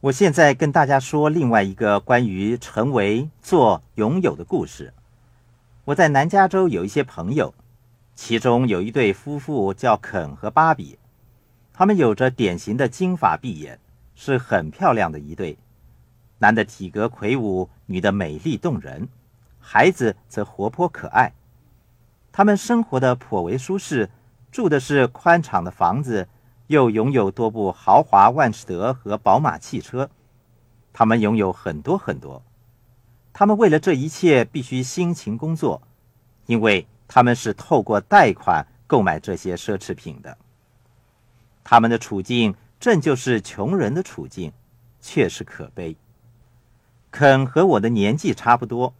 [0.00, 4.94] 我现在跟大家说另外一个关于成为、做、拥有的故事。
[5.86, 7.52] 我在南加州有一些朋友，
[8.14, 11.00] 其中有一对夫妇叫肯和芭比，
[11.72, 13.80] 他们有着典型的金发碧眼，
[14.14, 15.58] 是很漂亮的一对。
[16.38, 19.08] 男的体格魁梧，女的美丽动人，
[19.58, 21.32] 孩子则活泼可爱。
[22.30, 24.08] 他们生活的颇为舒适，
[24.52, 26.28] 住的是宽敞的房子。
[26.68, 30.08] 又拥有多部豪华万事得和宝马汽车，
[30.92, 32.42] 他们拥有很多很多。
[33.32, 35.82] 他们为了这一切必须辛勤工作，
[36.46, 40.36] 因为他们是透过贷款购买这些奢侈品的。
[41.64, 44.52] 他们的处境正就是穷人的处境，
[45.00, 45.96] 确实可悲。
[47.10, 48.92] 肯和我的年纪差不多，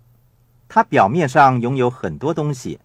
[0.68, 2.80] 他表面上拥有很多东西，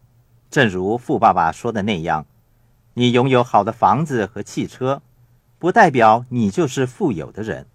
[0.50, 2.26] 正如富爸爸说的那样。
[2.96, 5.02] 你拥有好的房子和汽车，
[5.58, 7.66] 不代表你就是富有的人。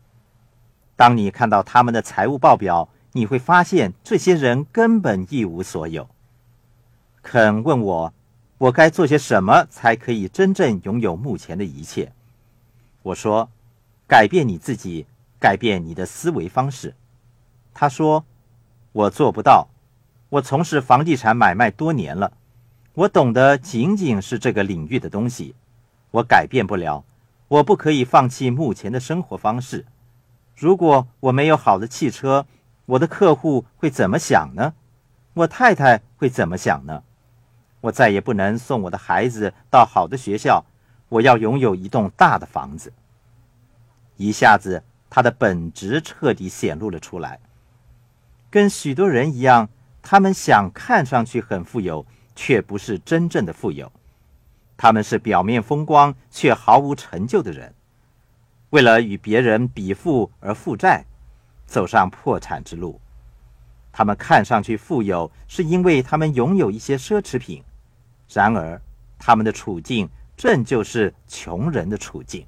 [0.94, 6.08] 当你看到他们的财务报表，你会发现这些人根本一无所有。
[7.22, 8.14] 肯问我，
[8.58, 12.12] 我该做些什么才可以真正拥有目前的一切？
[13.02, 13.50] 我说，
[14.06, 15.06] 改变你自己，
[15.40, 16.94] 改变你的思维方式。
[17.74, 18.24] 他说，
[18.92, 19.68] 我做不到。
[20.30, 22.32] 我从事房地产买卖多年了。
[22.98, 25.54] 我懂得仅仅是这个领域的东西，
[26.10, 27.04] 我改变不了，
[27.46, 29.86] 我不可以放弃目前的生活方式。
[30.56, 32.44] 如果我没有好的汽车，
[32.86, 34.74] 我的客户会怎么想呢？
[35.34, 37.04] 我太太会怎么想呢？
[37.82, 40.64] 我再也不能送我的孩子到好的学校，
[41.08, 42.92] 我要拥有一栋大的房子。
[44.16, 47.38] 一下子，他的本质彻底显露了出来。
[48.50, 49.68] 跟许多人一样，
[50.02, 52.04] 他们想看上去很富有。
[52.40, 53.90] 却不是真正的富有，
[54.76, 57.74] 他们是表面风光却毫无成就的人，
[58.70, 61.04] 为了与别人比富而负债，
[61.66, 63.00] 走上破产之路。
[63.90, 67.60] 他们看上去富有，是因为他们拥有一些奢侈品，
[68.32, 68.80] 然而
[69.18, 72.46] 他们的处境正就是穷人的处境。